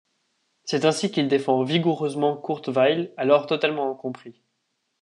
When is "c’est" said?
0.63-0.85